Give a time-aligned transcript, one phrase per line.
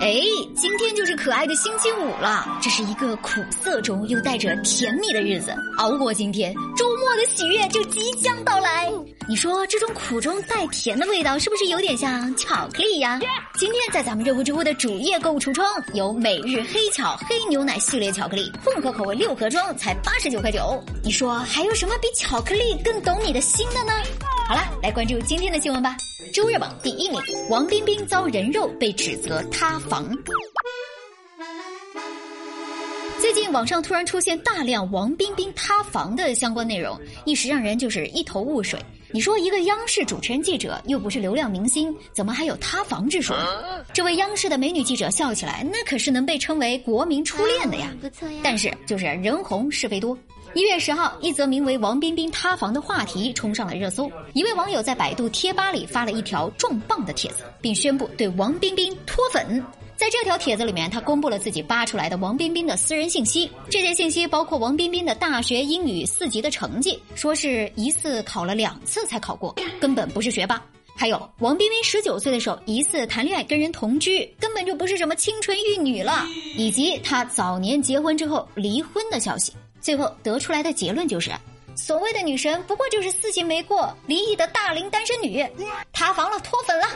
[0.00, 0.20] 哎，
[0.54, 5.54] 今天就是可爱的星期五了，这是一个苦涩中又带着甜蜜的日子。
[5.78, 8.92] 熬过今天，周末的喜悦就即将到来。
[9.28, 13.18] 你说这种苦中带甜的味道，是不是有点像巧克力呀？
[13.58, 20.78] 今天在咱们热乎知乎的主页购物橱窗，有每日黑巧黑牛奶系列巧克力，混合口味六盒装，才八十九块九。
[21.02, 23.92] 你说还有什么比巧克力更懂你的心的呢？
[24.48, 25.96] 好了，来关注今天的新闻吧。
[26.32, 27.20] 周热榜第一名，
[27.50, 30.16] 王冰冰遭人肉被指责塌房。
[33.20, 38.78] 最近网上突然出现大量王冰冰塌房的相关内容，一时让人就是一头雾水。
[39.10, 43.36] 你说一个央视主持人记者又不是流量明星，怎么还有塌房之说？
[43.92, 47.92] 这位央视的美女记者笑起来，那可是能被称为国民初恋的呀。
[48.00, 48.40] 不错呀。
[48.44, 50.16] 但是就是人红是非多。
[50.56, 54.10] 一月十号，一则名为“王冰冰塌房”的话题冲上了热搜。
[54.32, 59.62] 一位网友在百度贴吧里发了一条重磅的帖子，并宣布对王冰冰脱粉。
[59.96, 63.50] 在这条帖子里面，他公布了自己扒出来的王冰冰的私人信息。
[63.68, 70.58] 这些信息包括王冰冰的大学英语四级的成绩，说是疑似考了两次才考过，根本不是学霸。
[70.96, 76.26] 还有王冰冰十九岁的时候疑似谈恋爱跟人同居，根本就不是什么清纯玉女了。
[76.56, 79.52] 以及她早年结婚之后离婚的消息。
[79.86, 81.30] 最后得出来的结论就是，
[81.76, 85.46] 所谓的女神不过就是四级没过离异的大龄单身女，
[85.92, 86.88] 塌房了脱粉了。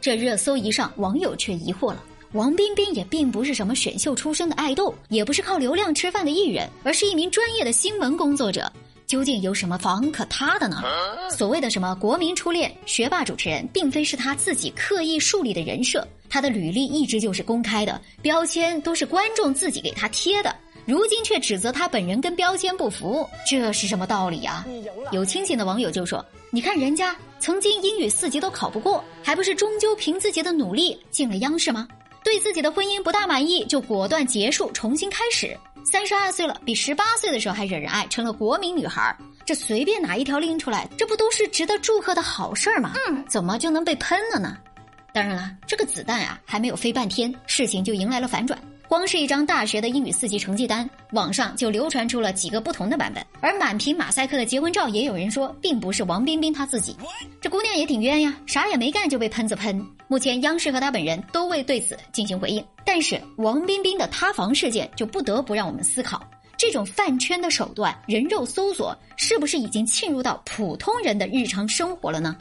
[0.00, 8.68] 这热搜一上，网友却疑惑了：王冰冰也并不是什么选秀出身的爱豆，也不是靠流量吃饭的艺人，而是一名专业的新闻工作者。
[9.06, 10.82] 究竟有什么房可塌的呢？
[11.30, 20.52] 所谓的什么国民初恋、学霸主持人，并非是他自己刻意树立的人设，他的履历一直就是公开的，标签都是观众自己给他贴的。
[20.86, 24.66] 如今却指责他本人跟标签不符，这是什么道理啊？
[25.12, 31.88] 有清醒的网友就说：“你看人家曾经英语四级都考不过，还不是终究凭自己的努力进了央视吗？
[32.22, 35.56] 对自己的婚姻不大满意，就果断结束，重新开始。
[35.90, 39.16] 三十二岁了，比十八岁的时候还惹人爱，成了国民女孩。
[39.44, 42.92] 这随便哪一条拎出来，这不都是值得祝贺的好事儿吗？
[43.08, 44.56] 嗯，怎么就能被喷了呢？
[45.12, 53.24] 当然了，这个子弹啊，还没有飞半天，事情就迎来了反转。”光是一张大学的英语四级成绩单，网上就流传出了几个不同的版本。
[53.40, 56.94] 而满屏马赛克的结婚照，也有人说并不是王冰冰她自己。
[57.40, 59.84] 这姑娘也挺冤呀，啥也没干就被喷子喷。
[60.06, 62.64] 目前央视和她本人都未对此进行回应。
[62.84, 66.22] 但是王冰冰的塌房事件就不得不让我们思考：
[66.56, 72.36] 这种饭圈的手段，人肉搜索，是不是已经侵入到普通人的日常生活了呢？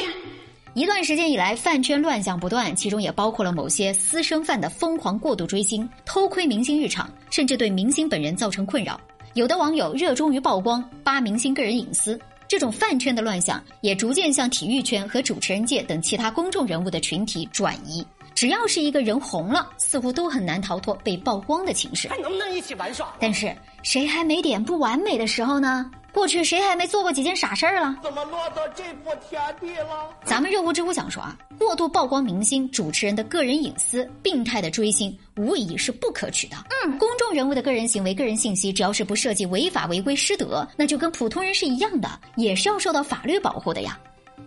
[0.75, 8.99] 一段时间以来，饭圈乱象不断，其中也包括了某些私生饭的疯狂过度追星、偷窥明星日常，甚至对明星本人造成困扰。
[9.35, 18.03] 有的网友热衷于曝光扒明星个人隐私，这种饭圈的乱象也逐渐向体育圈和主持人界等其他公众人物的群体转移。
[18.33, 22.07] 只要是一个人红了，似乎都很难逃脱被曝光的情势。
[22.09, 23.13] 还能不能一起玩耍？
[23.19, 25.91] 但是谁还没点不完美的时候呢？
[26.13, 27.97] 过去谁还没做过几件傻事儿了？
[28.03, 30.09] 怎么落到这步田地了？
[30.23, 36.55] 咱们热乎知乎想说啊，过度曝光明星、主持人的个人隐私，病态的追星，无疑是不可取的。
[36.85, 43.97] 嗯，公众人物的个人行为、个人信息，只要是不涉及违法违规失德，那就跟普通人是一样的，也是要受到法律保护的呀。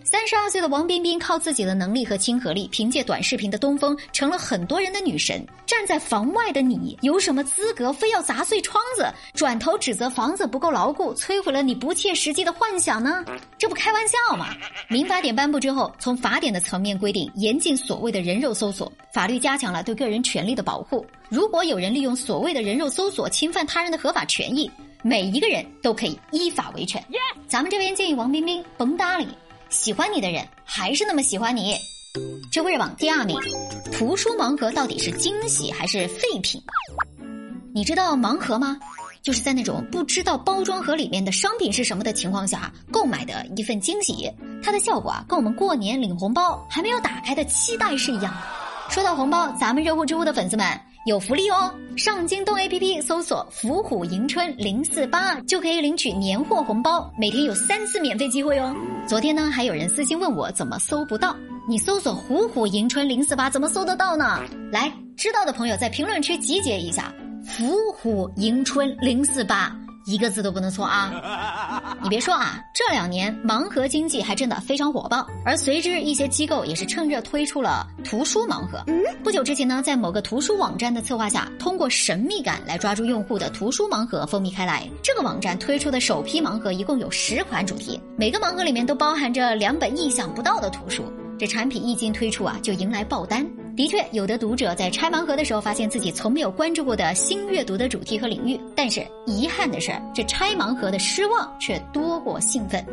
[0.04, 5.44] 三十二岁的王冰冰靠自己的能力和亲和力，凭借短视频的东风，成了很多人的女神。
[5.66, 13.24] 站在房外的你，有什么资格非要砸碎窗子，转头指责房子不够牢固，摧毁了你不切实际的幻想呢？
[13.58, 14.54] 这不开玩笑吗？
[14.88, 21.04] 民法典颁布之后，从法典的层面规定，严禁所谓的人肉搜索，法律加强了对个人权利的保护。
[21.28, 24.70] 如果有人利用所谓的人肉搜索侵犯他人的合法权益，
[25.02, 27.04] 每一个人都可以依法维权。
[27.48, 29.26] 咱们这边建议王冰冰甭搭理。
[29.68, 31.76] 喜欢你的人还是那么喜欢你。
[32.50, 33.36] 这热榜第二名，
[33.92, 36.62] 图书盲盒到底是惊喜还是废品？
[37.74, 38.78] 你知道盲盒吗？
[39.22, 44.30] 就是在那种不知道包装盒里面的商品是什么的情况下购买的一份惊喜。
[44.62, 48.42] 它的效果啊，跟我们过年领红包还没有打开的期待是一样的。
[48.88, 50.80] 说到红包，咱们热乎知乎的粉丝们。
[51.06, 51.72] 有福利哦！
[51.96, 58.74] 上京东 APP 搜索“伏虎迎春零四八”就可以领取年货红包，每天有三次免费机会哦。
[59.06, 61.36] 昨天呢，还有人私信问我怎么搜不到，
[61.68, 64.40] 你搜索“虎虎迎春零四八”怎么搜得到呢？
[64.72, 67.14] 来，知道的朋友在评论区集结一下
[67.46, 69.72] “伏虎迎春零四八”。
[70.06, 71.96] 一个字都不能错啊！
[72.00, 78.84] 你别说啊，这两年盲盒经济还真的非常火爆，而随之一些机构也是趁热推出了图书盲盒。
[79.24, 84.88] 不久之前呢，在某个图书网站的策划下，通过神秘感来抓住用户的图书盲盒风靡开来。
[85.02, 91.02] 这个网站推出的首批盲盒一共有十款主题，每个盲盒里面都包含着两本意想不到的图书。
[91.36, 93.44] 这产品一经推出啊，就迎来爆单。
[93.76, 98.58] 的确，有的读者在拆盲盒的时候，发现自己从没有关注过的新阅读的主题和领域。
[98.74, 102.84] 但是遗憾的是，这拆盲盒的失望却多过兴奋。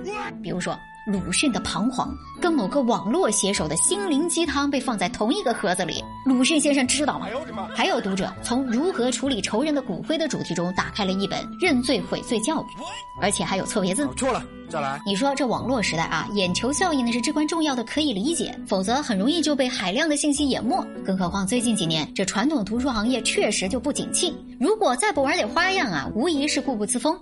[0.42, 0.78] 比如说。
[1.06, 7.28] 鲁迅的彷徨跟某个网络写手的心灵鸡汤被放在同一个盒子里，鲁迅先生知道吗？
[7.76, 12.66] 还有读者从如何处理仇人的骨灰的主题中打开了一本认罪悔罪教育，
[13.22, 14.08] 而且还有错别字。
[14.16, 15.02] 错了，再来。
[15.06, 20.82] 你说这网络时代啊，眼球效应呢是至关重要的，可以理解，否则很容易就被海量的信息淹没。
[21.06, 27.20] 更何况最近几年这传统图书行业确实就不景气，如果再不玩点花样啊，无疑是固步自封。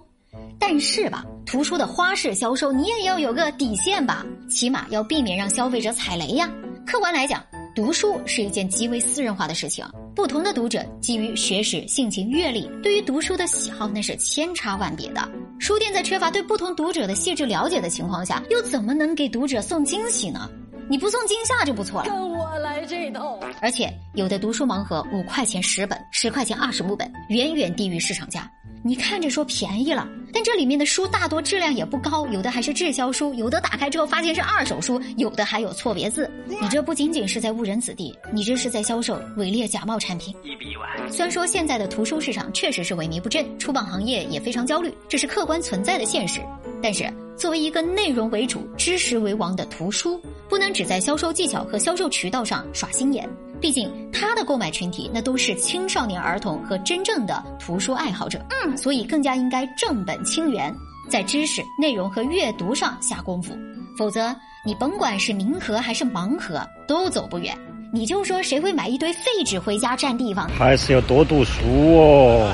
[0.62, 6.48] 但是吧，图书的花式销售你也要有个底线吧，起码要避免让消费者踩雷呀。
[6.86, 7.44] 客观来讲，
[7.76, 9.84] 读书是一件极为私人化的事情，
[10.16, 15.30] 不同的读者基于学识、性情、阅历，对于读书的喜好那是千差万别的。
[15.58, 20.48] 书店在缺乏对不同读者的细致了解的情况下，又怎么能给读者送惊喜呢？
[20.88, 22.10] 你不送惊吓就不错了。
[22.10, 23.40] 跟我来这套。
[23.62, 28.52] 而且有的读书盲盒五块钱十本，十块钱二十五本，远远低于市场价。
[28.84, 36.30] 你看着说便宜了，但这里面的书大多质量也不高，有的还是滞销书，有的打开之后发现是二手书，有的还有错别字。
[36.48, 40.36] 你这不仅仅是在误人子弟，你这是在销售伪劣假冒产品。
[40.44, 41.12] 一比万。
[41.12, 46.40] 虽然说现在的图书市场确实是萎靡不振，出版行业也非常焦虑，这是客观存在的现实。
[46.82, 50.20] 但是作为一个内容为主、知识为王的图书，
[50.50, 53.30] 不能只在销售技巧和销售渠道上耍心眼。
[53.60, 60.72] 毕竟，他的购买群体那都是青少年儿童和真正的图书爱好者，嗯，所以更加应该正本清源，
[61.10, 63.58] 在知识、内容和阅读上下功夫，
[63.98, 64.34] 否则
[64.64, 67.58] 你甭管是明盒还是盲盒，都走不远。
[67.92, 70.48] 你就说谁会买一堆废纸回家占地方？
[70.50, 71.64] 还是要多读书
[71.98, 72.48] 哦。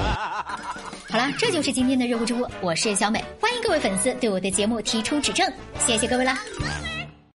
[1.11, 5.51] 好了，这就是今天的热乎直播，我是小美，欢迎各位粉丝对我的节目提出指正，
[5.85, 6.39] 谢谢各位啦。